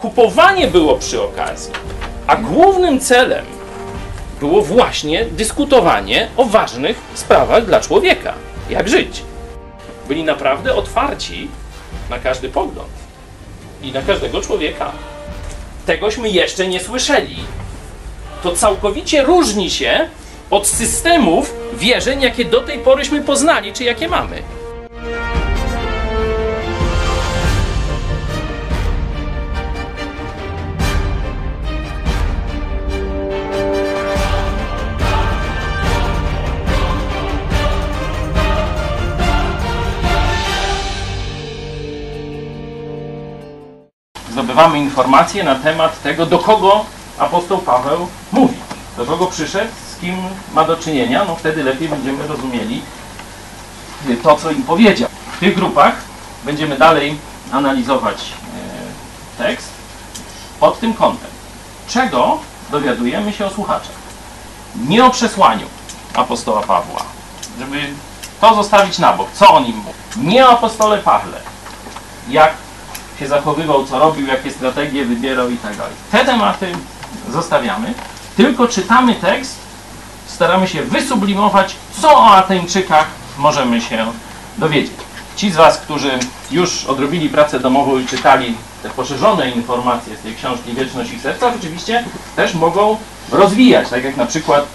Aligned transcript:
kupowanie 0.00 0.66
było 0.66 0.96
przy 0.96 1.22
okazji, 1.22 1.72
a 2.26 2.36
głównym 2.36 3.00
celem 3.00 3.44
było 4.40 4.62
właśnie 4.62 5.24
dyskutowanie 5.24 6.28
o 6.36 6.44
ważnych 6.44 6.96
sprawach 7.14 7.66
dla 7.66 7.80
człowieka. 7.80 8.34
Jak 8.70 8.88
żyć. 8.88 9.22
Byli 10.08 10.24
naprawdę 10.24 10.74
otwarci 10.74 11.48
na 12.10 12.18
każdy 12.18 12.48
pogląd 12.48 12.90
i 13.82 13.92
na 13.92 14.02
każdego 14.02 14.40
człowieka. 14.40 14.92
Tegośmy 15.86 16.28
jeszcze 16.28 16.68
nie 16.68 16.80
słyszeli. 16.80 17.36
To 18.42 18.56
całkowicie 18.56 19.22
różni 19.22 19.70
się 19.70 20.08
od 20.50 20.66
systemów 20.66 21.54
wierzeń, 21.74 22.22
jakie 22.22 22.44
do 22.44 22.60
tej 22.60 22.78
poryśmy 22.78 23.22
poznali, 23.22 23.72
czy 23.72 23.84
jakie 23.84 24.08
mamy. 24.08 24.42
Zdobywamy 44.60 44.78
informacje 44.78 45.44
na 45.44 45.54
temat 45.54 46.02
tego, 46.02 46.26
do 46.26 46.38
kogo 46.38 46.84
apostoł 47.18 47.58
Paweł 47.58 48.08
mówi, 48.32 48.56
do 48.96 49.06
kogo 49.06 49.26
przyszedł, 49.26 49.70
z 49.92 50.00
kim 50.00 50.16
ma 50.54 50.64
do 50.64 50.76
czynienia, 50.76 51.24
no 51.24 51.36
wtedy 51.36 51.64
lepiej 51.64 51.88
będziemy 51.88 52.26
rozumieli 52.26 52.82
to, 54.22 54.36
co 54.36 54.50
im 54.50 54.62
powiedział. 54.62 55.08
W 55.36 55.40
tych 55.40 55.54
grupach 55.54 55.94
będziemy 56.44 56.78
dalej 56.78 57.18
analizować 57.52 58.16
e, 59.38 59.42
tekst 59.42 59.68
pod 60.60 60.80
tym 60.80 60.94
kątem. 60.94 61.30
Czego 61.88 62.38
dowiadujemy 62.70 63.32
się 63.32 63.46
o 63.46 63.50
słuchaczach? 63.50 63.96
Nie 64.88 65.04
o 65.04 65.10
przesłaniu 65.10 65.66
apostoła 66.14 66.62
Pawła, 66.62 67.02
żeby 67.58 67.86
to 68.40 68.54
zostawić 68.54 68.98
na 68.98 69.12
bok, 69.12 69.28
co 69.32 69.48
on 69.48 69.64
im 69.64 69.76
mówi. 69.76 70.00
Nie 70.16 70.46
o 70.46 70.50
apostole 70.50 70.98
Pawle, 70.98 71.40
jak 72.28 72.52
się 73.20 73.28
zachowywał, 73.28 73.84
co 73.84 73.98
robił, 73.98 74.26
jakie 74.26 74.50
strategie 74.50 75.04
wybierał 75.04 75.50
i 75.50 75.56
tak 75.56 75.76
dalej. 75.76 75.92
Te 76.12 76.24
tematy 76.24 76.72
zostawiamy, 77.32 77.94
tylko 78.36 78.68
czytamy 78.68 79.14
tekst, 79.14 79.56
staramy 80.26 80.68
się 80.68 80.82
wysublimować, 80.82 81.76
co 82.00 82.14
o 82.14 82.30
Ateńczykach 82.30 83.06
możemy 83.38 83.80
się 83.80 84.06
dowiedzieć. 84.58 84.92
Ci 85.36 85.50
z 85.50 85.56
Was, 85.56 85.78
którzy 85.78 86.10
już 86.50 86.84
odrobili 86.84 87.28
pracę 87.28 87.60
domową 87.60 87.98
i 87.98 88.06
czytali 88.06 88.54
te 88.82 88.90
poszerzone 88.90 89.50
informacje 89.50 90.16
z 90.16 90.20
tej 90.20 90.34
książki 90.34 90.72
Wieczność 90.72 91.12
ich 91.12 91.22
serca, 91.22 91.52
oczywiście 91.58 92.04
też 92.36 92.54
mogą 92.54 92.96
rozwijać, 93.32 93.88
tak 93.88 94.04
jak 94.04 94.16
na 94.16 94.26
przykład 94.26 94.66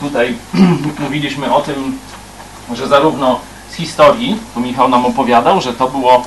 tutaj 0.00 0.34
mówiliśmy 1.04 1.54
o 1.54 1.60
tym, 1.60 1.98
że 2.74 2.88
zarówno 2.88 3.40
z 3.70 3.74
historii, 3.74 4.36
tu 4.54 4.60
Michał 4.60 4.88
nam 4.88 5.06
opowiadał, 5.06 5.60
że 5.60 5.72
to 5.72 5.88
było 5.88 6.24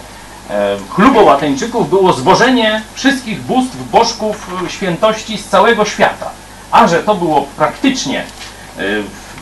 chlubą 0.90 1.32
Ateńczyków 1.32 1.90
było 1.90 2.14
zwożenie 2.14 2.82
wszystkich 2.94 3.42
bóstw, 3.42 3.90
bożków, 3.92 4.48
świętości 4.68 5.38
z 5.38 5.46
całego 5.46 5.86
świata. 5.86 6.30
A 6.72 6.88
że 6.88 7.04
to 7.04 7.16
było 7.16 7.48
praktycznie 7.58 8.20
e, 8.20 8.84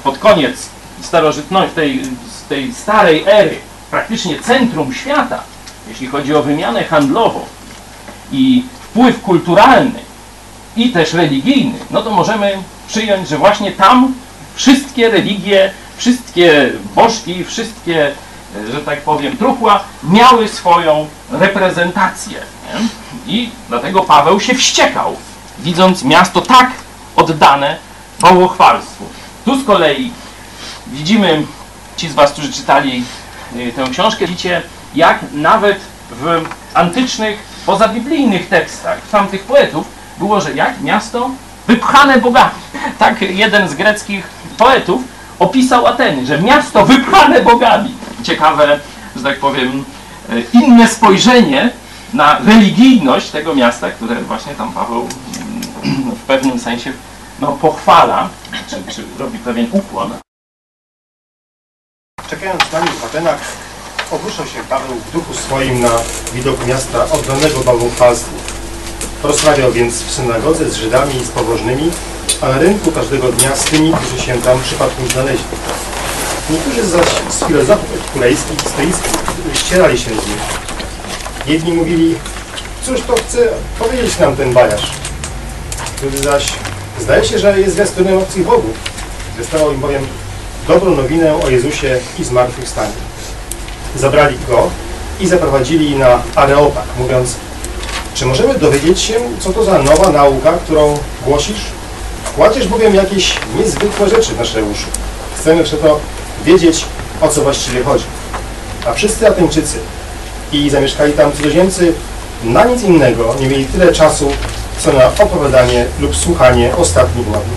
pod 0.04 0.18
koniec 0.18 0.70
starożytności, 1.02 1.76
tej, 1.76 2.02
tej 2.50 2.74
starej 2.74 3.24
ery, 3.28 3.58
praktycznie 3.92 4.40
centrum 4.40 4.94
świata, 4.94 5.44
jeśli 5.88 6.08
chodzi 6.08 6.36
o 6.36 6.44
wymianę 6.44 6.84
handlową 6.84 7.40
i 8.32 8.64
wpływ 8.82 9.22
kulturalny 9.22 10.00
i 10.78 10.90
też 10.90 11.14
religijny, 11.14 11.80
no 11.92 12.02
to 12.02 12.12
możemy 12.12 12.58
przyjąć, 12.88 13.30
że 13.30 13.38
właśnie 13.38 13.72
tam 13.72 14.14
wszystkie 14.56 15.10
religie, 15.10 15.72
wszystkie 15.98 16.72
bożki, 16.96 17.44
wszystkie 17.44 18.12
że 18.72 18.82
tak 18.82 19.02
powiem, 19.02 19.38
truchła, 19.38 19.84
miały 20.04 20.48
swoją 20.48 21.08
reprezentację. 21.32 22.40
Nie? 22.40 22.88
I 23.34 23.50
dlatego 23.70 24.02
Paweł 24.02 24.40
się 24.40 24.56
wściekał, 24.56 25.16
widząc 25.60 26.04
miasto 26.04 26.42
tak 26.42 26.72
oddane 27.16 27.78
bałwochwalstwu. 28.20 29.06
Tu 29.46 29.62
z 29.62 29.66
kolei 29.66 30.12
widzimy, 30.88 31.46
ci 31.98 32.10
z 32.10 32.14
Was, 32.14 32.32
którzy 32.32 32.54
czytali 32.54 33.04
y, 33.56 33.72
tę 33.76 33.84
książkę, 33.92 34.28
widzicie, 34.28 34.62
jak 34.96 35.20
nawet 35.34 35.80
w 36.12 36.46
antycznych, 36.74 37.40
pozabiblijnych 37.66 38.50
tekstach 38.50 39.02
tamtych 39.12 39.44
poetów 39.44 39.86
było, 40.18 40.42
że 40.42 40.54
jak 40.54 40.82
miasto 40.82 41.30
wypchane 41.68 42.18
bogami. 42.18 42.52
Tak 43.00 43.22
jeden 43.22 43.70
z 43.70 43.74
greckich 43.74 44.28
poetów 44.58 45.02
opisał 45.40 45.88
Ateny, 45.88 46.26
że 46.26 46.42
miasto 46.42 46.86
wypchane 46.86 47.42
bogami 47.42 48.01
ciekawe, 48.24 48.80
że 49.16 49.24
tak 49.24 49.40
powiem, 49.40 49.86
e, 50.30 50.42
inne 50.54 50.88
spojrzenie 50.88 51.72
na 52.14 52.40
religijność 52.40 53.30
tego 53.30 53.56
miasta, 53.56 53.92
które 53.92 54.16
właśnie 54.16 54.56
tam 54.56 54.74
Paweł 54.74 55.08
mm, 55.84 56.12
w 56.12 56.20
pewnym 56.28 56.60
sensie 56.60 56.94
no, 57.40 57.52
pochwala, 57.52 58.30
czy, 58.70 58.94
czy 58.94 59.04
robi 59.20 59.40
pewien 59.40 59.68
ukłon. 59.72 60.14
Czekając 62.30 62.72
na 62.72 62.80
nich 62.80 62.92
w 62.92 63.06
Atenach, 63.06 63.40
obruszył 64.12 64.46
się 64.46 64.64
Paweł 64.70 64.96
w 64.96 65.12
duchu 65.12 65.34
swoim 65.34 65.82
na 65.82 65.90
widok 66.34 66.68
miasta 66.68 67.04
oddanego 67.04 67.60
bałwochwalstwu. 67.60 68.36
Rozmawiał 69.24 69.72
więc 69.72 70.04
w 70.04 70.12
synagodze 70.12 70.70
z 70.70 70.76
Żydami 70.76 71.16
i 71.16 71.26
z 71.26 71.30
pobożnymi, 71.30 71.92
a 72.42 72.48
na 72.48 72.58
rynku 72.58 72.92
każdego 72.92 73.32
dnia 73.32 73.56
z 73.56 73.64
tymi, 73.64 73.94
którzy 73.94 74.24
się 74.24 74.42
tam 74.42 74.62
przypadkiem 74.62 75.08
znaleźli. 75.08 75.46
Niektórzy 76.52 76.86
zaś 76.86 77.06
z 77.30 77.48
filozofów 77.48 77.96
epikureńskich 77.96 78.66
i 78.66 78.70
stoickich 78.70 79.12
ścierali 79.54 79.98
się 79.98 80.10
z 80.10 80.28
nim. 80.28 80.38
Jedni 81.48 81.74
mówili, 81.74 82.16
cóż 82.86 83.02
to 83.02 83.16
chce 83.16 83.48
powiedzieć 83.80 84.20
nam 84.20 84.36
ten 84.36 84.54
bajarz. 84.54 84.92
Drudzy 86.02 86.24
zaś, 86.24 86.54
zdaje 87.00 87.26
się, 87.26 87.40
że 87.40 87.60
jest 87.60 87.74
zwiastunem 87.74 88.18
obcych 88.18 88.46
bogów. 88.46 88.76
Wystawał 89.38 89.72
im 89.72 89.80
bowiem 89.80 90.08
dobrą 90.68 90.96
nowinę 90.96 91.36
o 91.36 91.50
Jezusie 91.50 92.00
i 92.20 92.24
zmartwychwstaniu. 92.24 92.94
Zabrali 93.96 94.38
go 94.48 94.70
i 95.20 95.28
zaprowadzili 95.28 95.96
na 95.96 96.22
Areopag, 96.36 96.86
mówiąc, 96.98 97.36
czy 98.14 98.26
możemy 98.26 98.60
dowiedzieć 98.60 99.02
się, 99.02 99.20
co 99.40 99.54
to 99.54 99.64
za 99.64 99.78
nowa 99.78 100.10
nauka, 100.10 100.52
którą 100.52 100.98
głosisz? 101.26 101.66
Kładziesz 102.36 102.68
bowiem 102.68 102.96
jakieś 102.96 103.36
niezwykłe 103.58 104.10
rzeczy 104.10 104.34
w 104.34 104.38
nasze 104.38 104.64
uszy. 104.64 104.86
Chcemy 105.38 105.64
przeto 105.64 106.00
wiedzieć, 106.46 106.86
o 107.22 107.28
co 107.28 107.42
właściwie 107.42 107.84
chodzi. 107.84 108.06
A 108.88 108.94
wszyscy 108.94 109.28
Ateńczycy 109.28 109.80
i 110.52 110.70
zamieszkali 110.70 111.14
tam 111.14 111.32
cudzoziemcy 111.32 111.94
na 112.44 112.66
nic 112.66 112.84
innego 112.84 113.36
nie 113.40 113.48
mieli 113.48 113.66
tyle 113.66 113.94
czasu, 113.94 114.32
co 114.80 114.94
na 114.94 115.06
opowiadanie 115.20 115.86
lub 116.00 116.16
słuchanie 116.16 116.76
ostatnich 116.78 117.28
nowin. 117.28 117.54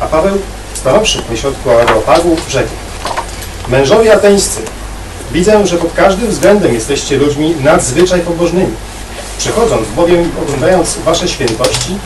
A 0.00 0.06
Paweł, 0.06 0.38
stanowszy 0.74 1.22
pośrodku 1.22 1.70
Areopagu, 1.70 2.36
rzekł 2.48 2.70
Mężowie 3.68 4.14
ateńscy, 4.14 4.60
widzę, 5.32 5.66
że 5.66 5.76
pod 5.76 5.92
każdym 5.92 6.28
względem 6.28 6.74
jesteście 6.74 7.16
ludźmi 7.16 7.54
nadzwyczaj 7.60 8.20
pobożnymi. 8.20 8.74
Przychodząc 9.38 9.88
bowiem 9.88 10.22
i 10.22 10.42
oglądając 10.42 10.98
wasze 11.04 11.28
świętości, 11.28 11.98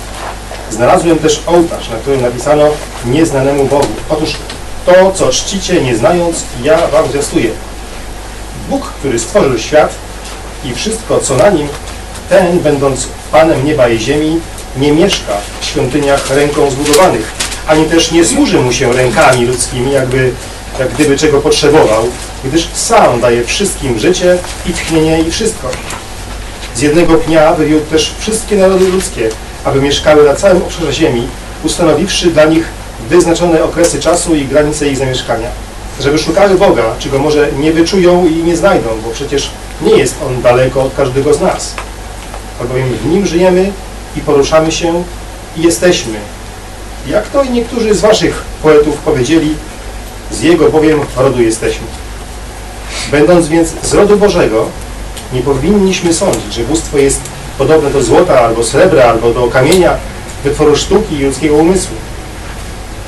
znalazłem 0.70 1.18
też 1.18 1.42
ołtarz, 1.46 1.88
na 1.88 1.96
którym 1.96 2.22
napisano 2.22 2.64
nieznanemu 3.04 3.64
Bogu. 3.64 3.86
Otóż 4.08 4.36
to, 4.86 5.12
co 5.12 5.28
czcicie, 5.28 5.82
nie 5.82 5.97
znając, 5.97 6.44
ja 6.62 6.86
wam 6.86 7.08
zwiastuję. 7.10 7.50
Bóg, 8.69 8.86
który 8.86 9.19
stworzył 9.19 9.58
świat 9.58 9.94
i 10.64 10.74
wszystko, 10.74 11.19
co 11.19 11.36
na 11.36 11.50
nim, 11.50 11.69
ten, 12.28 12.58
będąc 12.58 13.08
Panem 13.32 13.64
nieba 13.64 13.88
i 13.88 13.98
ziemi, 13.98 14.41
nie 14.77 14.92
mieszka 14.92 15.33
w 15.60 15.65
świątyniach 15.65 16.30
ręką 16.30 16.71
zbudowanych, 16.71 17.33
ani 17.66 17.84
też 17.84 18.12
nie 18.12 18.24
służy 18.24 18.60
mu 18.60 18.72
się 18.72 18.92
rękami 18.92 19.47
ludzkimi, 19.47 19.92
jakby, 19.92 20.33
jak 20.78 20.92
gdyby 20.94 21.18
czego 21.18 21.41
potrzebował, 21.41 22.09
gdyż 22.44 22.68
sam 22.74 23.21
daje 23.21 23.44
wszystkim 23.44 23.98
życie 23.98 24.38
i 24.66 24.72
tchnienie 24.72 25.21
i 25.21 25.30
wszystko. 25.30 25.68
Z 26.74 26.80
jednego 26.80 27.15
pnia 27.15 27.53
wywiódł 27.53 27.86
też 27.86 28.15
wszystkie 28.18 28.56
narody 28.56 28.88
ludzkie, 28.88 29.28
aby 29.65 29.80
mieszkały 29.80 30.24
na 30.24 30.34
całym 30.34 30.62
obszarze 30.62 30.92
ziemi, 30.92 31.28
ustanowiwszy 31.65 32.30
dla 32.30 32.44
nich 32.44 32.68
wyznaczone 33.09 33.65
okresy 33.65 34.01
czasu 34.01 34.34
i 34.34 34.45
granice 34.45 34.89
ich 34.89 34.97
zamieszkania. 34.97 35.48
Żeby 36.01 36.19
szukały 36.19 36.54
Boga, 36.54 36.83
czego 36.98 37.19
może 37.19 37.48
nie 37.59 37.72
wyczują 37.72 38.27
i 38.27 38.34
nie 38.43 38.57
znajdą, 38.57 38.89
bo 39.04 39.10
przecież 39.10 39.51
nie 39.83 39.97
jest 39.97 40.15
On 40.27 40.43
daleko 40.43 40.83
od 40.83 40.95
każdego 40.95 41.34
z 41.34 41.41
nas. 41.41 41.75
Albowiem 42.60 42.89
w 42.89 43.07
Nim 43.07 43.27
żyjemy 43.27 43.72
i 44.16 44.21
poruszamy 44.21 44.72
się 44.72 45.04
i 45.57 45.63
jesteśmy. 45.63 46.15
Jak 47.09 47.28
to 47.28 47.43
i 47.43 47.51
niektórzy 47.51 47.95
z 47.95 48.01
Waszych 48.01 48.43
poetów 48.63 48.97
powiedzieli, 48.97 49.54
z 50.31 50.43
Jego 50.43 50.71
bowiem 50.71 51.01
rodu 51.16 51.43
jesteśmy. 51.43 51.87
Będąc 53.10 53.48
więc 53.48 53.72
z 53.83 53.95
rodu 53.95 54.16
Bożego, 54.16 54.66
nie 55.33 55.41
powinniśmy 55.41 56.15
sądzić, 56.15 56.54
że 56.54 56.65
bóstwo 56.65 56.98
jest 56.98 57.21
podobne 57.59 57.91
do 57.91 58.03
złota, 58.03 58.41
albo 58.41 58.65
srebra, 58.65 59.04
albo 59.04 59.33
do 59.33 59.48
kamienia, 59.48 59.97
wytworu 60.45 60.77
sztuki 60.77 61.16
i 61.16 61.25
ludzkiego 61.25 61.54
umysłu. 61.54 61.97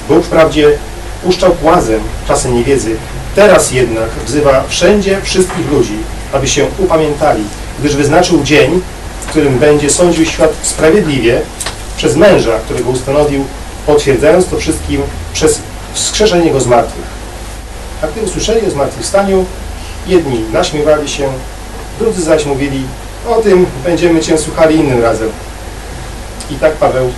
Bóg 0.08 0.25
wprawdzie 0.25 0.78
puszczał 1.22 1.50
płazem 1.50 2.00
czasem 2.28 2.55
niewiedzy, 2.55 2.96
teraz 3.34 3.72
jednak 3.72 4.08
wzywa 4.26 4.64
wszędzie 4.69 5.20
wszystkich 5.22 5.70
ludzi, 5.70 5.96
aby 6.32 6.49
się 6.49 6.66
upamiętali, 6.78 7.44
gdyż 7.81 7.96
wyznaczył 7.96 8.43
dzień, 8.43 8.81
w 9.20 9.26
którym 9.26 9.58
będzie 9.58 9.90
sądził 9.90 10.25
świat 10.26 10.50
sprawiedliwie 10.62 11.40
przez 11.96 12.16
męża, 12.16 12.58
którego 12.58 12.90
ustanowił, 12.90 13.44
potwierdzając 13.87 14.46
to 14.46 14.56
wszystkim 14.56 15.02
przez 15.32 15.60
wskrzeszenie 15.93 16.50
go 16.50 16.61
z 16.61 16.66
martwych. 16.66 17.06
A 18.02 18.06
gdy 18.06 18.20
usłyszeli 18.20 18.66
o 18.66 18.70
zmartwychwstaniu, 18.70 19.44
jedni 20.06 20.44
naśmiewali 20.52 21.08
się, 21.08 21.28
drudzy 21.99 22.22
zaś 22.22 22.44
mówili, 22.44 22.82
o 23.28 23.43
tym 23.43 23.66
będziemy 23.84 24.20
Cię 24.20 24.38
słuchali 24.38 24.76
innym 24.76 25.02
razem. 25.02 25.31
I 26.50 26.54
tak 26.54 26.72
Paweł 26.72 27.12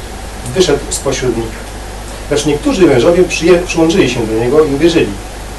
wyszedł 0.54 0.80
spośród 0.90 1.36
nich. 1.36 1.69
Lecz 2.30 2.46
niektórzy 2.46 2.86
mężowie 2.86 3.24
przyłączyli 3.66 4.10
się 4.10 4.26
do 4.26 4.44
niego 4.44 4.64
i 4.64 4.74
uwierzyli, 4.74 5.12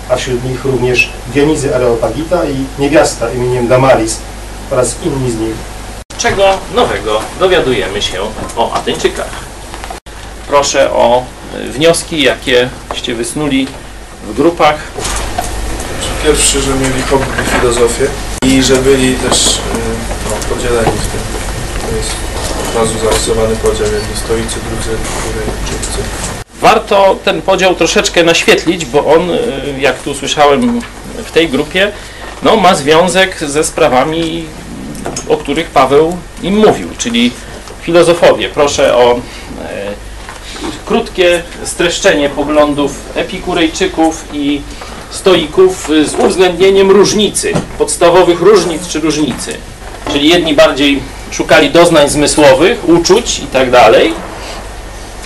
a 0.10 0.16
wśród 0.16 0.44
nich 0.44 0.66
również 0.66 1.10
Dionizy 1.34 1.76
Areopagita 1.76 2.46
i 2.46 2.82
niewiasta 2.82 3.32
imieniem 3.32 3.68
Damaris 3.68 4.18
oraz 4.72 4.96
inni 5.04 5.32
z 5.32 5.36
nich. 5.36 5.56
Czego 6.18 6.58
nowego 6.76 7.22
dowiadujemy 7.40 8.02
się 8.02 8.22
o 8.56 8.74
Ateńczykach? 8.74 9.32
Proszę 10.48 10.92
o 10.92 11.24
y, 11.56 11.72
wnioski, 11.72 12.24
jakieście 12.24 13.16
wysnuli 13.16 13.68
w 14.28 14.34
grupach. 14.36 14.92
Pierwszy, 16.24 16.62
że 16.62 16.76
mieli 16.76 17.02
hobby 17.02 17.26
filozofię 17.60 18.08
i 18.46 18.64
że 18.64 18.76
byli 18.76 19.16
też 19.16 19.56
y, 19.56 19.60
no, 20.30 20.56
podzieleni 20.56 20.98
w 20.98 21.08
tym. 21.08 21.22
To 21.90 21.98
jest 21.98 22.12
od 22.70 22.76
razu 22.76 23.00
zarysowany 23.04 23.56
podział, 23.56 23.88
jedni 23.94 24.16
stoicy, 24.16 24.56
drudzy 24.70 24.98
Kurejczycy. 25.24 26.41
Warto 26.62 27.16
ten 27.26 27.42
podział 27.42 27.76
troszeczkę 27.76 28.24
naświetlić, 28.24 28.86
bo 28.86 29.06
on, 29.06 29.32
y, 29.32 29.38
jak 29.80 30.00
tu 30.00 30.14
słyszałem 30.14 30.82
w 31.26 31.32
tej 31.32 31.50
grupie, 31.50 31.92
no, 32.44 32.58
ma 32.58 32.76
związek 32.76 33.40
ze 33.40 33.64
sprawami, 33.64 34.46
o 35.30 35.38
których 35.38 35.70
Paweł 35.70 36.18
im 36.44 36.58
mówił, 36.58 36.88
czyli 36.98 37.32
filozofowie. 37.82 38.50
Proszę 38.50 38.96
o 38.96 39.12
e, 39.14 39.20
krótkie 40.86 41.44
streszczenie 41.64 42.30
poglądów 42.30 42.92
epikurejczyków 43.16 44.26
i 44.34 44.62
stoików 45.10 45.90
z 46.06 46.16
uwzględnieniem 46.16 46.92
różnicy, 46.92 47.54
podstawowych 47.78 48.42
różnic 48.42 48.88
czy 48.88 49.00
różnicy. 49.00 49.58
Czyli 50.12 50.30
jedni 50.30 50.54
bardziej 50.54 51.02
szukali 51.32 51.70
doznań 51.70 52.10
zmysłowych, 52.10 52.90
uczuć 52.90 53.40
i 53.40 53.48
tak 53.48 53.72
dalej 53.72 54.14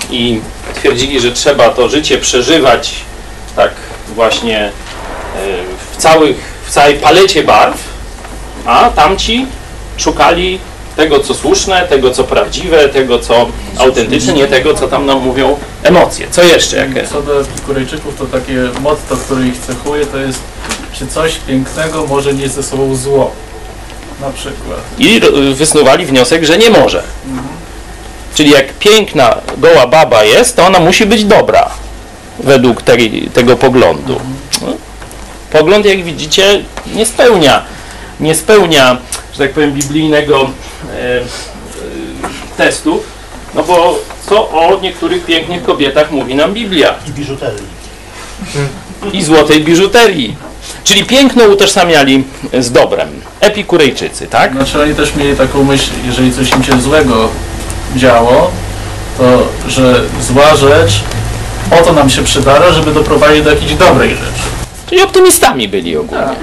i 0.10 0.40
twierdzili, 0.86 1.20
że 1.20 1.32
trzeba 1.32 1.70
to 1.70 1.90
życie 1.90 2.18
przeżywać 2.18 2.96
tak 3.56 3.72
właśnie 4.16 4.60
e, 4.60 4.72
w, 5.92 5.98
całych, 5.98 6.38
w 6.66 6.72
całej 6.72 6.96
palecie 6.96 7.44
barw, 7.44 7.78
a 8.66 8.90
tamci 8.90 9.46
szukali 9.98 10.60
tego, 10.96 11.20
co 11.20 11.34
słuszne, 11.34 11.88
tego, 11.88 12.12
co 12.12 12.24
prawdziwe, 12.24 12.90
tego, 12.90 13.20
co 13.20 13.48
autentyczne, 13.78 14.34
nie 14.34 14.48
tego, 14.48 14.74
co 14.74 14.88
tam 14.88 15.06
nam 15.06 15.20
mówią 15.20 15.58
emocje. 15.84 16.28
Co 16.32 16.44
jeszcze? 16.44 16.78
Jakie? 16.78 17.08
Co 17.08 17.22
do 17.22 17.42
Epikurejczyków, 17.42 18.18
to 18.18 18.26
takie 18.26 18.70
motto, 18.82 19.18
które 19.18 19.48
ich 19.48 19.58
cechuje, 19.58 20.06
to 20.06 20.18
jest 20.18 20.40
czy 20.94 21.08
coś 21.08 21.36
pięknego 21.48 22.06
może 22.08 22.34
nieść 22.34 22.54
ze 22.54 22.64
sobą 22.64 22.96
zło. 22.96 23.32
Na 24.22 24.30
przykład. 24.30 24.80
I 24.98 25.22
wysnuwali 25.54 26.06
wniosek, 26.06 26.44
że 26.44 26.58
nie 26.58 26.70
może. 26.70 27.04
Czyli 28.36 28.50
jak 28.50 28.74
piękna, 28.74 29.36
goła 29.58 29.88
baba 29.88 30.24
jest, 30.24 30.56
to 30.56 30.66
ona 30.66 30.80
musi 30.80 31.06
być 31.06 31.26
dobra, 31.26 31.70
według 32.40 32.82
tej, 32.82 33.30
tego 33.34 33.56
poglądu. 33.56 34.20
No. 34.62 34.68
Pogląd, 35.52 35.86
jak 35.86 36.04
widzicie, 36.04 36.64
nie 36.96 37.06
spełnia, 37.06 37.64
nie 38.20 38.36
spełnia, 38.36 38.98
że 39.34 39.40
tak 39.40 39.54
powiem, 39.54 39.74
biblijnego 39.74 40.42
e, 40.42 41.20
e, 41.20 41.22
testu, 42.58 43.04
no 43.56 43.64
bo 43.64 44.00
co 44.30 44.50
o 44.50 44.80
niektórych 44.82 45.26
pięknych 45.26 45.64
kobietach 45.64 46.12
mówi 46.12 46.36
nam 46.36 46.54
Biblia 46.54 46.96
I 47.08 47.12
biżuterii. 47.12 47.76
i 49.14 49.24
złotej 49.24 49.64
biżuterii. 49.64 50.36
Czyli 50.84 51.04
piękno 51.04 51.44
utożsamiali 51.44 52.24
z 52.60 52.72
dobrem. 52.72 53.08
Epikurejczycy, 53.40 54.28
tak? 54.28 54.54
Znaczy 54.54 54.82
oni 54.82 54.96
też 54.96 55.16
mieli 55.16 55.36
taką 55.36 55.64
myśl, 55.64 55.92
jeżeli 56.06 56.34
coś 56.34 56.50
im 56.52 56.64
się 56.64 56.82
złego 56.82 57.30
działo, 57.96 58.52
to 59.18 59.48
że 59.68 60.02
zła 60.22 60.56
rzecz 60.56 61.02
po 61.70 61.78
to 61.78 61.94
nam 61.94 62.10
się 62.10 62.24
przydarza, 62.24 62.72
żeby 62.72 62.94
doprowadzić 62.94 63.44
do 63.44 63.50
jakiejś 63.50 63.74
dobrej 63.74 64.10
rzeczy. 64.10 64.44
Czyli 64.90 65.02
optymistami 65.02 65.68
byli 65.68 65.98
ogólnie. 65.98 66.24
Tak. 66.24 66.36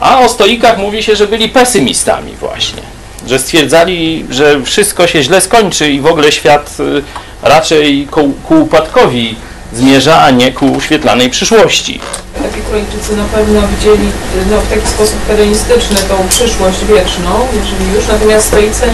A 0.00 0.18
o 0.18 0.28
stoikach 0.28 0.78
mówi 0.78 1.02
się, 1.02 1.16
że 1.16 1.26
byli 1.26 1.48
pesymistami 1.48 2.32
właśnie. 2.40 2.82
Że 3.26 3.38
stwierdzali, 3.38 4.26
że 4.30 4.62
wszystko 4.62 5.06
się 5.06 5.22
źle 5.22 5.40
skończy 5.40 5.90
i 5.90 6.00
w 6.00 6.06
ogóle 6.06 6.32
świat 6.32 6.76
y, 6.80 7.02
raczej 7.42 8.06
ku, 8.10 8.32
ku 8.48 8.54
upadkowi 8.54 9.36
zmierza, 9.72 10.22
a 10.22 10.30
nie 10.30 10.52
ku 10.52 10.80
świetlanej 10.80 11.30
przyszłości. 11.30 12.00
Epikurejczycy 12.44 13.16
na 13.16 13.24
pewno 13.24 13.60
widzieli 13.68 14.10
no, 14.50 14.60
w 14.60 14.68
taki 14.68 14.88
sposób 14.88 15.26
hedonistyczny 15.26 15.96
tą 15.96 16.28
przyszłość 16.28 16.84
wieczną, 16.84 17.30
jeżeli 17.54 17.94
już, 17.94 18.06
natomiast 18.08 18.46
stoicy, 18.46 18.84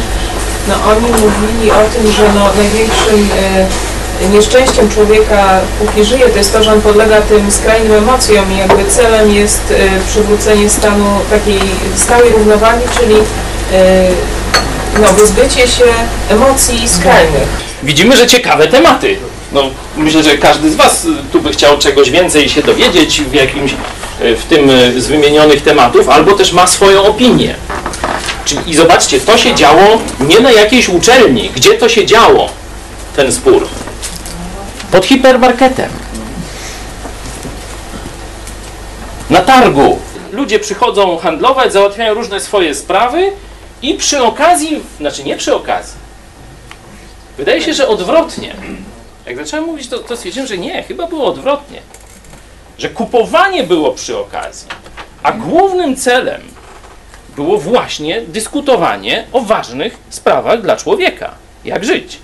no 0.69 0.75
oni 0.91 1.07
mówili 1.07 1.71
o 1.71 1.85
tym, 1.95 2.13
że 2.13 2.23
no, 2.35 2.49
największym 2.57 3.29
e, 4.23 4.29
nieszczęściem 4.29 4.91
człowieka, 4.91 5.61
póki 5.79 6.05
żyje, 6.05 6.29
to 6.29 6.39
jest 6.39 6.53
to, 6.53 6.63
że 6.63 6.73
on 6.73 6.81
podlega 6.81 7.21
tym 7.21 7.51
skrajnym 7.51 7.93
emocjom 7.93 8.53
i 8.53 8.59
jakby 8.59 8.85
celem 8.85 9.31
jest 9.31 9.61
e, 9.71 10.01
przywrócenie 10.09 10.71
stanu 10.71 11.07
takiej 11.31 11.61
stałej 11.97 12.31
równowagi, 12.31 12.83
czyli 13.01 13.15
e, 13.73 14.09
no, 15.01 15.09
wyzbycie 15.13 15.69
się 15.69 15.85
emocji 16.29 16.89
skrajnych. 16.89 17.49
Widzimy, 17.83 18.17
że 18.17 18.27
ciekawe 18.27 18.67
tematy. 18.67 19.17
No, 19.53 19.63
myślę, 19.97 20.23
że 20.23 20.39
każdy 20.39 20.71
z 20.71 20.75
Was 20.75 21.07
tu 21.33 21.41
by 21.41 21.53
chciał 21.53 21.79
czegoś 21.79 22.11
więcej 22.11 22.49
się 22.49 22.63
dowiedzieć 22.63 23.23
w 23.23 23.35
jakimś, 23.35 23.75
w 24.21 24.43
tym 24.49 24.71
z 24.97 25.07
wymienionych 25.07 25.63
tematów, 25.63 26.09
albo 26.09 26.33
też 26.33 26.53
ma 26.53 26.67
swoją 26.67 27.03
opinię. 27.03 27.55
Czyli, 28.45 28.71
I 28.71 28.75
zobaczcie, 28.75 29.21
to 29.21 29.39
się 29.39 29.55
działo 29.55 29.99
nie 30.21 30.41
na 30.41 30.53
jakiejś 30.53 30.89
uczelni. 30.89 31.51
Gdzie 31.57 31.75
to 31.75 31.89
się 31.89 32.07
działo, 32.07 32.49
ten 33.17 33.33
spór? 33.33 33.69
Pod 34.91 35.07
hipermarketem. 35.07 35.91
Na 39.31 39.41
targu. 39.41 39.99
Ludzie 40.33 40.59
przychodzą 40.59 41.19
handlować, 41.19 41.73
załatwiają 41.73 42.15
różne 42.15 42.41
swoje 42.41 42.75
sprawy 42.75 43.33
i 43.83 43.95
przy 43.95 44.23
okazji, 44.23 44.83
znaczy 45.01 45.25
nie 45.25 45.37
przy 45.37 45.55
okazji, 45.55 46.05
Wydaje 47.37 47.63
się, 47.63 47.75
że 47.75 47.89
odwrotnie. 47.89 48.55
Jak 49.27 49.37
zacząłem 49.37 49.65
mówić, 49.65 49.89
to, 49.89 49.99
to 49.99 50.17
stwierdziłem, 50.17 50.49
że 50.49 50.59
nie, 50.59 50.83
chyba 50.83 51.07
było 51.07 51.27
odwrotnie. 51.27 51.83
Że 52.79 52.89
kupowanie 52.89 53.65
było 53.65 53.93
przy 53.93 54.19
okazji, 54.19 54.69
a 55.23 55.33
głównym 55.33 55.97
celem 55.97 56.43
było 57.37 57.59
właśnie 57.59 58.21
dyskutowanie 58.21 59.25
o 59.33 59.41
ważnych 59.41 59.99
sprawach 60.11 60.63
dla 60.63 60.77
człowieka. 60.77 61.35
Jak 61.65 61.85
żyć. 61.85 62.19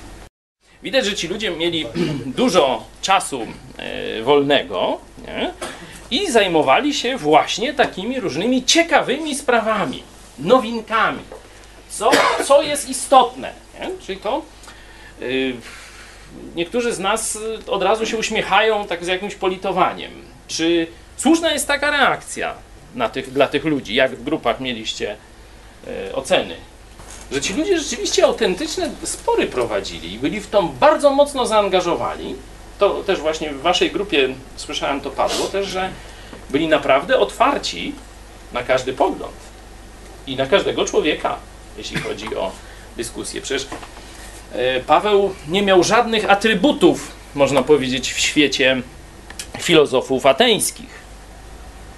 Widać, 0.83 1.07
że 1.07 1.14
ci 1.14 1.29
ludzie 1.29 1.50
mieli 1.50 1.87
dużo 2.40 2.85
czasu 3.02 3.47
e, 3.76 4.23
wolnego 4.23 4.99
nie? 5.26 5.52
i 6.11 6.31
zajmowali 6.31 6.95
się 6.95 7.17
właśnie 7.17 7.75
takimi 7.75 8.21
różnymi 8.21 8.64
ciekawymi 8.64 9.35
sprawami, 9.35 10.02
nowinkami. 10.38 11.23
Co, 11.88 12.11
co 12.45 12.62
jest 12.62 12.88
istotne. 12.88 13.52
Nie? 13.81 13.90
Czyli 14.07 14.19
to, 14.19 14.43
Y, 15.23 15.55
niektórzy 16.55 16.93
z 16.93 16.99
nas 16.99 17.37
y, 17.37 17.71
od 17.71 17.83
razu 17.83 18.07
się 18.07 18.17
uśmiechają 18.17 18.87
tak 18.87 19.05
z 19.05 19.07
jakimś 19.07 19.35
politowaniem. 19.35 20.11
Czy 20.49 20.87
słuszna 21.17 21.52
jest 21.52 21.67
taka 21.67 21.90
reakcja 21.90 22.55
tych, 23.12 23.32
dla 23.32 23.49
tych 23.49 23.64
ludzi? 23.64 23.94
Jak 23.94 24.16
w 24.16 24.25
grupach 24.25 24.61
mieliście 24.61 25.16
y, 26.09 26.14
oceny? 26.14 26.56
Że 27.32 27.40
ci 27.40 27.54
ludzie 27.54 27.78
rzeczywiście 27.78 28.25
autentyczne 28.25 28.90
spory 29.02 29.47
prowadzili 29.47 30.12
i 30.12 30.18
byli 30.18 30.40
w 30.40 30.50
to 30.50 30.62
bardzo 30.62 31.11
mocno 31.11 31.47
zaangażowani. 31.47 32.35
To 32.78 33.02
też 33.02 33.20
właśnie 33.20 33.50
w 33.50 33.62
waszej 33.62 33.90
grupie 33.90 34.28
słyszałem 34.56 35.00
to 35.00 35.11
padło 35.11 35.47
też, 35.47 35.66
że 35.66 35.90
byli 36.50 36.68
naprawdę 36.68 37.18
otwarci 37.18 37.94
na 38.52 38.62
każdy 38.62 38.92
pogląd 38.92 39.37
i 40.26 40.37
na 40.37 40.47
każdego 40.47 40.85
człowieka, 40.85 41.37
jeśli 41.78 42.00
chodzi 42.00 42.37
o 42.37 42.52
dyskusję. 42.97 43.40
Przecież 43.40 43.66
E, 44.52 44.80
Paweł 44.80 45.35
nie 45.49 45.62
miał 45.62 45.85
żadnych 45.85 46.30
atrybutów, 46.30 47.12
można 47.35 47.62
powiedzieć, 47.62 48.12
w 48.12 48.20
świecie 48.20 48.82
filozofów 49.61 50.26
ateńskich. 50.26 51.00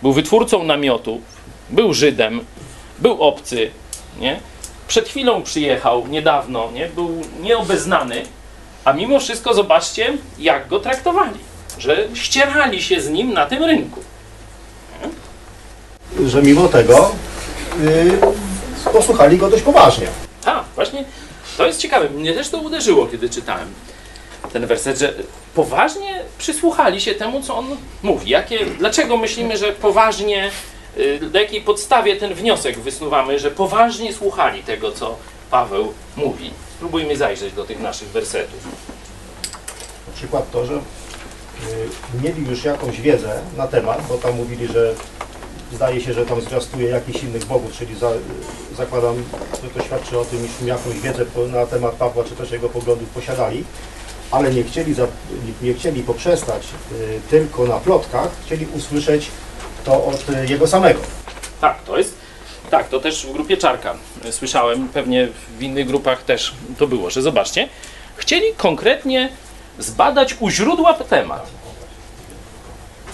Był 0.02 0.12
wytwórcą 0.12 0.64
namiotów, 0.64 1.20
był 1.70 1.94
Żydem, 1.94 2.44
był 2.98 3.22
obcy, 3.22 3.70
nie? 4.20 4.40
przed 4.88 5.08
chwilą 5.08 5.42
przyjechał, 5.42 6.06
niedawno, 6.06 6.70
nie? 6.74 6.88
był 6.88 7.22
nieobeznany, 7.40 8.22
a 8.84 8.92
mimo 8.92 9.20
wszystko 9.20 9.54
zobaczcie, 9.54 10.18
jak 10.38 10.68
go 10.68 10.80
traktowali. 10.80 11.38
Że 11.78 12.08
ścierali 12.14 12.82
się 12.82 13.00
z 13.00 13.08
nim 13.08 13.32
na 13.32 13.46
tym 13.46 13.64
rynku. 13.64 14.00
Że 16.26 16.42
mimo 16.42 16.68
tego 16.68 17.12
yy, 17.82 18.92
posłuchali 18.92 19.38
go 19.38 19.50
dość 19.50 19.62
poważnie. 19.62 20.06
A, 20.44 20.64
właśnie 20.74 21.04
to 21.56 21.66
jest 21.66 21.80
ciekawe. 21.80 22.08
Mnie 22.10 22.32
też 22.32 22.48
to 22.48 22.58
uderzyło, 22.58 23.06
kiedy 23.06 23.30
czytałem 23.30 23.68
ten 24.52 24.66
werset, 24.66 24.98
że 24.98 25.14
poważnie 25.54 26.22
przysłuchali 26.38 27.00
się 27.00 27.14
temu, 27.14 27.42
co 27.42 27.56
on 27.56 27.76
mówi. 28.02 28.30
Jakie, 28.30 28.66
dlaczego 28.66 29.16
myślimy, 29.16 29.56
że 29.56 29.72
poważnie, 29.72 30.50
y, 30.98 31.20
na 31.32 31.40
jakiej 31.40 31.60
podstawie 31.60 32.16
ten 32.16 32.34
wniosek 32.34 32.78
wysuwamy, 32.78 33.38
że 33.38 33.50
poważnie 33.50 34.12
słuchali 34.12 34.62
tego, 34.62 34.92
co 34.92 35.16
Paweł 35.50 35.92
mówi? 36.16 36.50
Spróbujmy 36.76 37.16
zajrzeć 37.16 37.52
do 37.54 37.64
tych 37.64 37.80
naszych 37.80 38.08
wersetów. 38.08 38.64
Na 40.08 40.14
przykład 40.14 40.50
to, 40.50 40.66
że 40.66 40.74
y, 40.74 40.80
mieli 42.22 42.46
już 42.50 42.64
jakąś 42.64 43.00
wiedzę 43.00 43.40
na 43.56 43.66
temat, 43.66 44.06
bo 44.08 44.14
tam 44.18 44.36
mówili, 44.36 44.66
że 44.66 44.94
zdaje 45.72 46.00
się, 46.00 46.12
że 46.12 46.26
tam 46.26 46.40
zwiastuje 46.40 46.88
jakichś 46.88 47.22
innych 47.22 47.44
bogów, 47.44 47.72
czyli 47.72 47.94
za, 47.94 48.10
zakładam, 48.76 49.24
że 49.62 49.70
to 49.70 49.82
świadczy 49.82 50.18
o 50.18 50.24
tym, 50.24 50.46
iż 50.46 50.66
jakąś 50.66 51.00
wiedzę 51.00 51.24
na 51.52 51.66
temat 51.66 51.94
Pawła, 51.94 52.24
czy 52.24 52.36
też 52.36 52.50
jego 52.50 52.68
poglądów 52.68 53.08
posiadali, 53.08 53.64
ale 54.32 54.50
nie 54.50 54.64
chcieli, 54.64 54.94
za, 54.94 55.06
nie, 55.62 55.74
chcieli 55.74 56.02
poprzestać 56.02 56.62
y, 56.92 57.20
tylko 57.30 57.66
na 57.66 57.78
plotkach, 57.78 58.28
chcieli 58.46 58.66
usłyszeć 58.66 59.30
to 59.84 60.04
od 60.04 60.28
y, 60.30 60.46
jego 60.48 60.66
samego. 60.66 61.00
Tak, 61.60 61.82
to 61.82 61.98
jest. 61.98 62.14
Tak, 62.70 62.88
to 62.88 63.00
też 63.00 63.26
w 63.26 63.32
grupie 63.32 63.56
Czarka 63.56 63.94
y, 64.24 64.32
słyszałem, 64.32 64.88
pewnie 64.88 65.28
w 65.58 65.62
innych 65.62 65.86
grupach 65.86 66.22
też 66.22 66.54
to 66.78 66.86
było, 66.86 67.10
że 67.10 67.22
zobaczcie, 67.22 67.68
chcieli 68.16 68.46
konkretnie 68.56 69.28
zbadać 69.78 70.36
u 70.40 70.50
źródła 70.50 70.94
temat. 70.94 71.50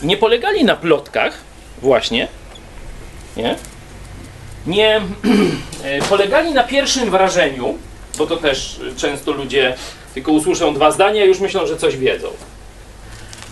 Nie 0.02 0.16
polegali 0.16 0.64
na 0.64 0.76
plotkach, 0.76 1.38
właśnie, 1.82 2.28
nie? 3.36 3.56
Nie 4.66 5.00
polegali 6.10 6.52
na 6.52 6.62
pierwszym 6.62 7.10
wrażeniu, 7.10 7.78
bo 8.18 8.26
to 8.26 8.36
też 8.36 8.80
często 8.96 9.32
ludzie 9.32 9.76
tylko 10.14 10.32
usłyszą 10.32 10.74
dwa 10.74 10.90
zdania 10.90 11.24
i 11.24 11.28
już 11.28 11.40
myślą, 11.40 11.66
że 11.66 11.76
coś 11.76 11.96
wiedzą. 11.96 12.28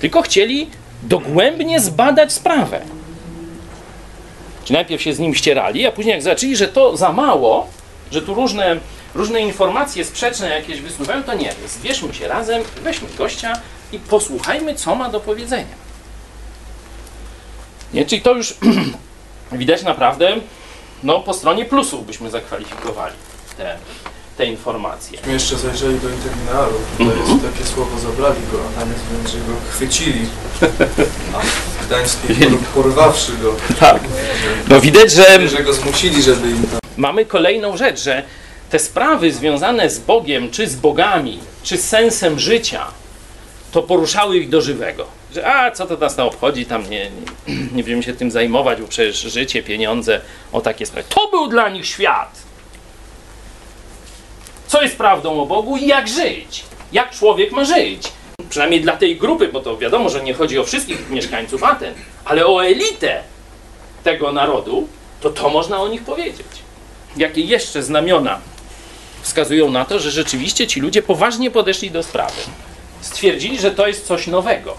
Tylko 0.01 0.23
chcieli 0.23 0.71
dogłębnie 1.03 1.81
zbadać 1.81 2.33
sprawę. 2.33 2.81
Czy 4.65 4.73
najpierw 4.73 5.03
się 5.03 5.15
z 5.15 5.19
nim 5.19 5.35
ścierali, 5.35 5.87
a 5.87 5.93
później 5.93 6.13
jak 6.13 6.23
zobaczyli, 6.23 6.57
że 6.57 6.69
to 6.69 6.97
za 6.97 7.13
mało, 7.13 7.67
że 8.11 8.23
tu 8.23 8.35
różne, 8.35 8.77
różne 9.15 9.41
informacje 9.41 10.05
sprzeczne 10.05 10.49
jakieś 10.49 10.81
wysnuwają, 10.81 11.23
to 11.23 11.35
nie, 11.35 11.53
zbierzmy 11.69 12.15
się 12.15 12.29
razem, 12.29 12.63
weźmy 12.83 13.09
gościa 13.19 13.61
i 13.93 13.99
posłuchajmy, 13.99 14.75
co 14.75 14.95
ma 14.95 15.09
do 15.09 15.21
powiedzenia. 15.21 15.87
Nie, 17.95 18.05
czyli 18.05 18.23
to 18.23 18.35
już 18.35 18.55
widać 19.53 19.83
naprawdę, 19.83 20.37
no 21.03 21.21
po 21.21 21.35
stronie 21.35 21.65
plusów 21.65 22.07
byśmy 22.07 22.31
zakwalifikowali 22.31 23.15
te, 23.57 23.77
te 24.37 24.47
informacje. 24.47 25.19
My 25.27 25.33
jeszcze 25.33 25.57
zajrzeli 25.57 26.01
do 26.01 26.09
interminalu, 26.09 26.75
to 26.99 27.05
jest 27.05 27.55
takie 27.55 27.69
słowo 27.75 27.99
zabrali 27.99 28.41
go, 28.53 28.59
a 28.69 28.81
tam 28.81 28.93
jest 28.93 29.05
wręcz, 29.05 29.31
że 29.31 29.39
go 29.39 29.57
chwycili. 29.71 30.27
A 31.35 31.39
w 31.83 31.87
Gdańskiej 31.87 32.37
por, 32.37 32.59
porwawszy 32.59 33.33
go, 33.43 33.55
Tak. 33.81 34.03
No 34.69 34.81
widać, 34.81 35.13
że 35.13 35.49
że 35.49 35.63
go 35.63 35.73
zmusili, 35.73 36.23
żeby 36.23 36.51
im 36.51 36.63
tam 36.63 36.81
mamy 36.97 37.25
kolejną 37.25 37.77
rzecz, 37.77 38.03
że 38.03 38.23
te 38.71 38.79
sprawy 38.79 39.33
związane 39.33 39.91
z 39.91 39.99
Bogiem, 39.99 40.51
czy 40.51 40.67
z 40.67 40.77
bogami, 40.77 41.39
czy 41.63 41.77
z 41.77 41.89
sensem 41.89 42.39
życia, 42.39 42.87
to 43.73 43.83
poruszały 43.83 44.37
ich 44.37 44.49
do 44.49 44.61
żywego. 44.61 45.07
Że 45.35 45.47
a, 45.47 45.71
co 45.71 45.87
to 45.87 45.97
nas 45.97 46.17
na 46.17 46.25
obchodzi, 46.25 46.67
tam 46.67 46.91
nie, 46.91 47.11
nie, 47.49 47.55
nie 47.57 47.83
będziemy 47.83 48.03
się 48.03 48.15
tym 48.15 48.31
zajmować, 48.31 48.81
bo 48.81 48.89
przecież 48.89 49.21
życie, 49.21 49.63
pieniądze, 49.63 50.21
o 50.53 50.61
takie 50.61 50.87
sprawy. 50.87 51.09
To 51.09 51.29
był 51.31 51.49
dla 51.49 51.69
nich 51.69 51.87
świat. 51.87 52.46
Co 54.77 54.83
jest 54.83 54.99
prawdą 54.99 55.43
o 55.43 55.47
Bogu 55.47 55.77
i 55.77 55.87
jak 55.87 56.09
żyć? 56.09 56.65
Jak 56.93 57.11
człowiek 57.11 57.53
ma 57.53 57.65
żyć? 57.65 58.13
Przynajmniej 58.51 58.81
dla 58.81 58.97
tej 58.97 59.17
grupy, 59.17 59.49
bo 59.49 59.61
to 59.61 59.79
wiadomo, 59.79 60.09
że 60.09 60.23
nie 60.23 60.35
chodzi 60.35 60.59
o 60.59 60.65
wszystkich 60.65 61.11
mieszkańców 61.11 61.65
Aten, 61.65 61.95
ale 62.25 62.47
o 62.47 62.65
elitę 62.65 63.23
tego 64.05 64.33
narodu, 64.33 64.89
to 65.21 65.31
to 65.31 65.51
można 65.51 65.81
o 65.81 65.89
nich 65.89 66.03
powiedzieć. 66.03 66.47
Jakie 67.17 67.41
jeszcze 67.41 67.83
znamiona 67.83 68.41
wskazują 69.23 69.71
na 69.71 69.85
to, 69.85 69.99
że 69.99 70.11
rzeczywiście 70.11 70.67
ci 70.67 70.81
ludzie 70.81 71.03
poważnie 71.03 71.51
podeszli 71.51 71.91
do 71.91 72.03
sprawy. 72.03 72.41
Stwierdzili, 73.01 73.59
że 73.59 73.71
to 73.71 73.87
jest 73.87 74.07
coś 74.07 74.27
nowego. 74.27 74.77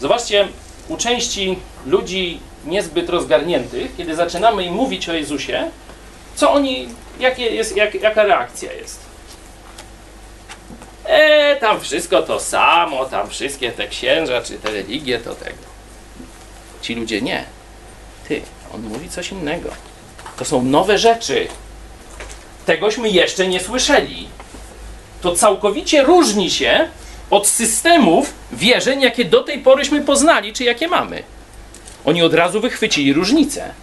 Zobaczcie, 0.00 0.48
u 0.88 0.96
części 0.96 1.58
ludzi 1.86 2.40
niezbyt 2.66 3.08
rozgarniętych, 3.08 3.96
kiedy 3.96 4.14
zaczynamy 4.16 4.64
im 4.64 4.74
mówić 4.74 5.08
o 5.08 5.12
Jezusie, 5.12 5.70
co 6.34 6.52
oni, 6.52 6.88
jakie 7.20 7.46
jest, 7.46 7.76
jak, 7.76 7.94
jaka 7.94 8.24
reakcja 8.24 8.72
jest? 8.72 9.00
E, 11.04 11.56
tam 11.56 11.80
wszystko 11.80 12.22
to 12.22 12.40
samo, 12.40 13.04
tam 13.04 13.30
wszystkie 13.30 13.72
te 13.72 13.88
księża, 13.88 14.42
czy 14.42 14.58
te 14.58 14.70
religie, 14.70 15.18
to 15.18 15.34
tego. 15.34 15.72
Ci 16.82 16.94
ludzie 16.94 17.22
nie. 17.22 17.44
Ty, 18.28 18.42
on 18.74 18.82
mówi 18.82 19.08
coś 19.08 19.32
innego. 19.32 19.70
To 20.36 20.44
są 20.44 20.62
nowe 20.62 20.98
rzeczy. 20.98 21.48
Tegośmy 22.66 23.08
jeszcze 23.08 23.46
nie 23.46 23.60
słyszeli. 23.60 24.28
To 25.20 25.36
całkowicie 25.36 26.02
różni 26.02 26.50
się 26.50 26.88
od 27.30 27.46
systemów 27.46 28.34
wierzeń, 28.52 29.00
jakie 29.00 29.24
do 29.24 29.42
tej 29.42 29.58
poryśmy 29.58 30.00
poznali, 30.00 30.52
czy 30.52 30.64
jakie 30.64 30.88
mamy. 30.88 31.22
Oni 32.04 32.22
od 32.22 32.34
razu 32.34 32.60
wychwycili 32.60 33.12
różnicę. 33.12 33.74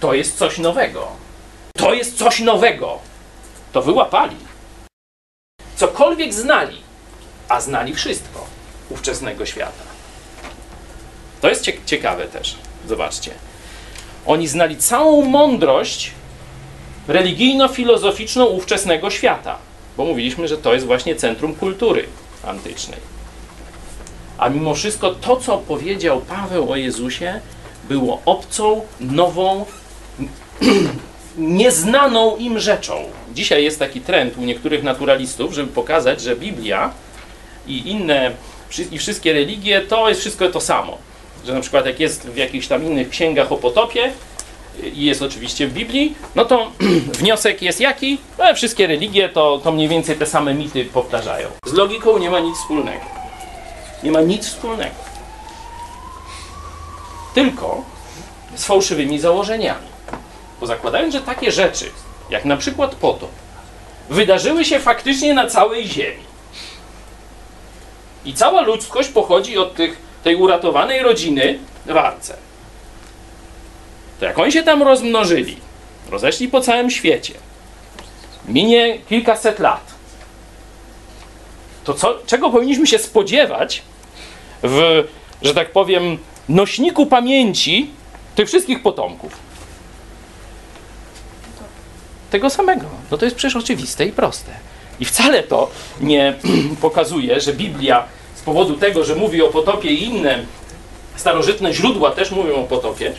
To 0.00 0.14
jest 0.14 0.38
coś 0.38 0.58
nowego. 0.58 1.23
To 1.76 1.94
jest 1.94 2.18
coś 2.18 2.40
nowego. 2.40 2.98
To 3.72 3.82
wyłapali. 3.82 4.36
Cokolwiek 5.76 6.34
znali, 6.34 6.76
a 7.48 7.60
znali 7.60 7.94
wszystko 7.94 8.46
ówczesnego 8.90 9.46
świata. 9.46 9.84
To 11.40 11.48
jest 11.48 11.62
cie- 11.62 11.84
ciekawe 11.86 12.24
też. 12.26 12.56
Zobaczcie. 12.88 13.30
Oni 14.26 14.48
znali 14.48 14.76
całą 14.76 15.24
mądrość 15.24 16.12
religijno-filozoficzną 17.08 18.44
ówczesnego 18.44 19.10
świata, 19.10 19.58
bo 19.96 20.04
mówiliśmy, 20.04 20.48
że 20.48 20.58
to 20.58 20.74
jest 20.74 20.86
właśnie 20.86 21.16
centrum 21.16 21.54
kultury 21.54 22.06
antycznej. 22.44 23.00
A 24.38 24.48
mimo 24.48 24.74
wszystko 24.74 25.10
to, 25.14 25.36
co 25.36 25.58
powiedział 25.58 26.20
Paweł 26.20 26.72
o 26.72 26.76
Jezusie, 26.76 27.40
było 27.88 28.22
obcą, 28.24 28.86
nową, 29.00 29.66
nieznaną 31.38 32.36
im 32.36 32.58
rzeczą. 32.58 33.04
Dzisiaj 33.34 33.64
jest 33.64 33.78
taki 33.78 34.00
trend 34.00 34.38
u 34.38 34.40
niektórych 34.40 34.82
naturalistów, 34.82 35.54
żeby 35.54 35.72
pokazać, 35.72 36.20
że 36.20 36.36
Biblia 36.36 36.90
i 37.66 37.90
inne, 37.90 38.30
i 38.90 38.98
wszystkie 38.98 39.32
religie 39.32 39.80
to 39.80 40.08
jest 40.08 40.20
wszystko 40.20 40.48
to 40.48 40.60
samo. 40.60 40.98
Że 41.46 41.54
na 41.54 41.60
przykład 41.60 41.86
jak 41.86 42.00
jest 42.00 42.28
w 42.28 42.36
jakichś 42.36 42.66
tam 42.66 42.84
innych 42.84 43.08
księgach 43.08 43.52
o 43.52 43.56
potopie 43.56 44.12
i 44.94 45.04
jest 45.04 45.22
oczywiście 45.22 45.66
w 45.66 45.72
Biblii, 45.72 46.14
no 46.34 46.44
to 46.44 46.70
wniosek 47.18 47.62
jest 47.62 47.80
jaki? 47.80 48.18
No, 48.38 48.54
wszystkie 48.54 48.86
religie 48.86 49.28
to, 49.28 49.60
to 49.64 49.72
mniej 49.72 49.88
więcej 49.88 50.16
te 50.16 50.26
same 50.26 50.54
mity 50.54 50.84
powtarzają. 50.84 51.48
Z 51.66 51.72
logiką 51.72 52.18
nie 52.18 52.30
ma 52.30 52.40
nic 52.40 52.56
wspólnego. 52.56 53.04
Nie 54.02 54.10
ma 54.10 54.20
nic 54.20 54.46
wspólnego. 54.46 54.94
Tylko 57.34 57.84
z 58.54 58.64
fałszywymi 58.64 59.18
założeniami. 59.18 59.93
Bo 60.64 60.68
zakładając, 60.68 61.14
że 61.14 61.20
takie 61.20 61.52
rzeczy, 61.52 61.90
jak 62.30 62.44
na 62.44 62.56
przykład 62.56 62.94
potop, 62.94 63.30
wydarzyły 64.10 64.64
się 64.64 64.80
faktycznie 64.80 65.34
na 65.34 65.46
całej 65.46 65.88
Ziemi. 65.88 66.22
I 68.24 68.34
cała 68.34 68.60
ludzkość 68.60 69.08
pochodzi 69.08 69.58
od 69.58 69.74
tych, 69.74 69.96
tej 70.22 70.36
uratowanej 70.36 71.02
rodziny 71.02 71.58
w 71.86 71.96
arce. 71.96 72.36
To 74.20 74.24
jak 74.24 74.38
oni 74.38 74.52
się 74.52 74.62
tam 74.62 74.82
rozmnożyli, 74.82 75.56
rozeszli 76.10 76.48
po 76.48 76.60
całym 76.60 76.90
świecie, 76.90 77.34
minie 78.48 78.98
kilkaset 78.98 79.58
lat, 79.58 79.94
to 81.84 81.94
co, 81.94 82.18
czego 82.26 82.50
powinniśmy 82.50 82.86
się 82.86 82.98
spodziewać 82.98 83.82
w, 84.62 85.04
że 85.42 85.54
tak 85.54 85.72
powiem, 85.72 86.18
nośniku 86.48 87.06
pamięci 87.06 87.90
tych 88.34 88.48
wszystkich 88.48 88.82
potomków? 88.82 89.44
Tego 92.34 92.50
samego. 92.50 92.86
No 93.10 93.18
to 93.18 93.24
jest 93.24 93.36
przecież 93.36 93.56
oczywiste 93.56 94.06
i 94.06 94.12
proste. 94.12 94.52
I 95.00 95.04
wcale 95.04 95.42
to 95.42 95.70
nie 96.00 96.34
pokazuje, 96.80 97.40
że 97.40 97.52
Biblia 97.52 98.04
z 98.34 98.42
powodu 98.42 98.74
tego, 98.76 99.04
że 99.04 99.14
mówi 99.14 99.42
o 99.42 99.48
potopie 99.48 99.88
i 99.90 100.04
inne 100.04 100.38
starożytne 101.16 101.72
źródła 101.72 102.10
też 102.10 102.30
mówią 102.30 102.54
o 102.54 102.64
potopie, 102.64 103.12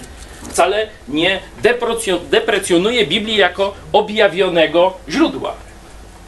wcale 0.49 0.87
nie 1.07 1.39
deprecjo- 1.63 2.19
deprecjonuje 2.29 3.07
Biblii 3.07 3.37
jako 3.37 3.73
objawionego 3.91 4.93
źródła. 5.09 5.53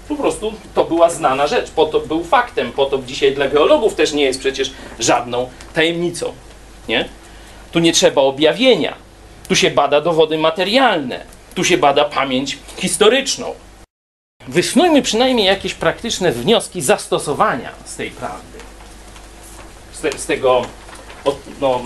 Po 0.08 0.15
prostu 0.15 0.53
to 0.75 0.84
była 0.86 1.10
znana 1.10 1.48
rzecz, 1.48 1.70
potop 1.72 2.08
był 2.08 2.24
faktem, 2.24 2.72
potop 2.72 3.06
dzisiaj 3.06 3.36
dla 3.36 3.48
geologów 3.48 3.96
też 3.96 4.13
nie 4.13 4.24
jest 4.24 4.39
przecież 4.39 4.72
żadną 5.00 5.50
tajemnicą. 5.74 6.34
Nie? 6.88 7.10
Tu 7.72 7.79
nie 7.79 7.94
trzeba 7.94 8.22
objawienia, 8.22 8.96
tu 9.48 9.56
się 9.56 9.72
bada 9.72 10.01
dowody 10.01 10.38
materialne, 10.38 11.37
tu 11.57 11.63
się 11.63 11.77
bada 11.77 12.05
pamięć 12.05 12.57
historyczną. 12.75 13.53
Wysnujmy 14.47 15.01
przynajmniej 15.01 15.45
jakieś 15.45 15.73
praktyczne 15.73 16.31
wnioski 16.31 16.81
zastosowania 16.81 17.71
z 17.85 17.95
tej 17.95 18.11
prawdy. 18.11 18.59
Z, 19.93 19.99
te, 19.99 20.17
z 20.17 20.25
tego 20.25 20.65
od, 21.25 21.37
no, 21.61 21.81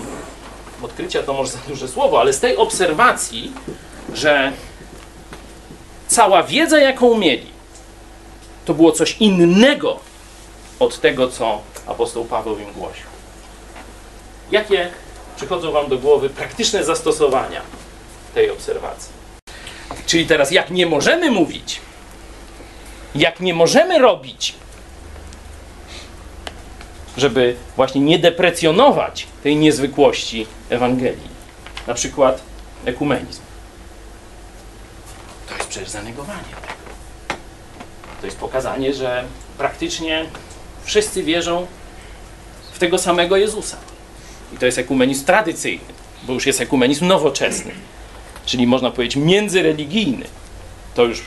odkrycia 0.82 1.22
to 1.22 1.32
może 1.32 1.50
za 1.50 1.58
duże 1.68 1.88
słowo, 1.88 2.20
ale 2.20 2.32
z 2.32 2.40
tej 2.40 2.56
obserwacji, 2.56 3.52
że 4.14 4.52
cała 6.08 6.42
wiedza, 6.42 6.78
jaką 6.78 7.18
mieli, 7.18 7.50
to 8.64 8.74
było 8.74 8.92
coś 8.92 9.16
innego 9.20 10.00
od 10.78 11.00
tego, 11.00 11.28
co 11.28 11.60
apostoł 11.86 12.24
Paweł 12.24 12.58
im 12.58 12.72
głosił. 12.72 13.06
Jakie 14.50 14.90
przychodzą 15.36 15.72
Wam 15.72 15.88
do 15.88 15.98
głowy 15.98 16.30
praktyczne 16.30 16.84
zastosowania 16.84 17.62
tej 18.34 18.50
obserwacji? 18.50 19.21
Czyli 20.12 20.26
teraz, 20.26 20.50
jak 20.50 20.70
nie 20.70 20.86
możemy 20.86 21.30
mówić, 21.30 21.80
jak 23.14 23.40
nie 23.40 23.54
możemy 23.54 23.98
robić, 23.98 24.54
żeby 27.16 27.56
właśnie 27.76 28.00
nie 28.00 28.18
deprecjonować 28.18 29.26
tej 29.42 29.56
niezwykłości 29.56 30.46
Ewangelii. 30.70 31.28
Na 31.86 31.94
przykład 31.94 32.42
ekumenizm. 32.84 33.42
To 35.48 35.54
jest 35.54 35.68
przecież 35.68 35.88
zanegowanie. 35.88 36.52
To 38.20 38.26
jest 38.26 38.38
pokazanie, 38.38 38.94
że 38.94 39.24
praktycznie 39.58 40.26
wszyscy 40.84 41.22
wierzą 41.22 41.66
w 42.72 42.78
tego 42.78 42.98
samego 42.98 43.36
Jezusa. 43.36 43.76
I 44.54 44.56
to 44.56 44.66
jest 44.66 44.78
ekumenizm 44.78 45.24
tradycyjny, 45.24 45.84
bo 46.22 46.32
już 46.32 46.46
jest 46.46 46.60
ekumenizm 46.60 47.06
nowoczesny, 47.06 47.72
czyli 48.46 48.66
można 48.66 48.90
powiedzieć 48.90 49.16
międzyreligijny. 49.16 50.26
To 50.94 51.04
już 51.04 51.22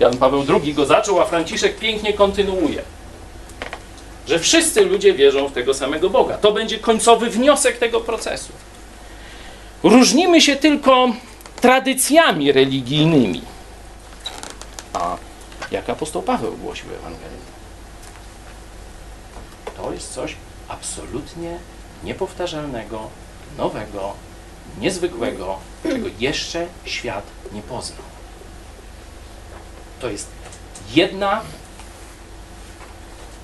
Jan 0.00 0.16
Paweł 0.16 0.44
II 0.48 0.74
go 0.74 0.86
zaczął, 0.86 1.20
a 1.20 1.24
Franciszek 1.24 1.78
pięknie 1.78 2.12
kontynuuje. 2.12 2.82
Że 4.28 4.38
wszyscy 4.38 4.80
ludzie 4.84 5.14
wierzą 5.14 5.48
w 5.48 5.52
tego 5.52 5.74
samego 5.74 6.10
Boga. 6.10 6.38
To 6.38 6.52
będzie 6.52 6.78
końcowy 6.78 7.30
wniosek 7.30 7.78
tego 7.78 8.00
procesu. 8.00 8.52
Różnimy 9.82 10.40
się 10.40 10.56
tylko 10.56 11.08
tradycjami 11.60 12.52
religijnymi. 12.52 13.42
A 14.92 15.16
jak 15.70 15.90
apostoł 15.90 16.22
Paweł 16.22 16.56
głosił 16.56 16.86
Ewangelię? 16.98 17.44
To 19.76 19.92
jest 19.92 20.14
coś 20.14 20.36
absolutnie 20.68 21.58
niepowtarzalnego, 22.04 23.08
nowego, 23.58 24.12
niezwykłego, 24.80 25.58
czego 25.90 26.08
jeszcze 26.18 26.66
świat 26.84 27.24
nie 27.52 27.62
poznał. 27.62 28.02
To 30.00 30.08
jest 30.08 30.28
jedna 30.94 31.40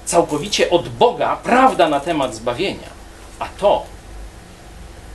całkowicie 0.04 0.70
od 0.70 0.88
Boga 0.88 1.36
prawda 1.36 1.88
na 1.88 2.00
temat 2.00 2.34
zbawienia, 2.34 2.88
a 3.38 3.46
to 3.46 3.86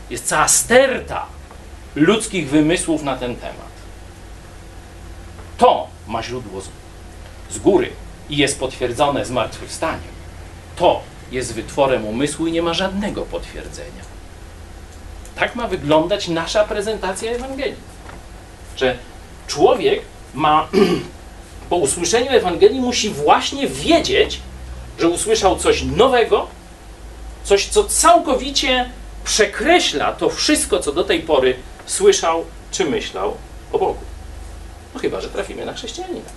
jest 0.09 0.27
cała 0.27 0.47
sterta 0.47 1.25
ludzkich 1.95 2.49
wymysłów 2.49 3.03
na 3.03 3.17
ten 3.17 3.35
temat. 3.35 3.75
To 5.57 5.87
ma 6.07 6.23
źródło 6.23 6.61
z, 7.49 7.59
góry 7.59 7.91
i 8.29 8.37
jest 8.37 8.59
potwierdzone 8.59 9.25
zmartwychwstaniem. 9.25 10.15
To 10.75 11.01
jest 11.31 11.53
wytworem 11.53 12.05
umysłu 12.05 12.47
i 12.47 12.51
nie 12.51 12.61
ma 12.61 12.73
żadnego 12.73 13.21
potwierdzenia. 13.21 14.14
Tak 15.35 15.55
ma 15.55 15.67
wyglądać 15.67 16.27
nasza 16.27 16.63
prezentacja 16.63 17.31
Ewangelii. 17.31 17.75
Że 18.77 18.97
człowiek 19.47 20.01
ma 20.33 20.67
po 21.69 21.75
usłyszeniu 21.75 22.31
Ewangelii 22.31 22.81
musi 22.81 23.09
właśnie 23.09 23.67
wiedzieć, 23.67 24.39
że 24.99 25.09
usłyszał 25.09 25.57
coś 25.57 25.83
nowego, 25.83 26.47
coś, 27.43 27.67
co 27.67 27.83
całkowicie 27.83 28.89
przekreśla 29.23 30.13
to 30.13 30.29
wszystko, 30.29 30.79
co 30.79 30.91
do 30.91 31.03
tej 31.03 31.19
pory 31.19 31.55
słyszał 31.85 32.45
czy 32.71 32.85
myślał 32.85 33.37
o 33.71 33.79
Bogu. 33.79 33.99
No 34.93 34.99
chyba, 34.99 35.21
że 35.21 35.29
trafimy 35.29 35.65
na 35.65 35.73
chrześcijanina. 35.73 36.29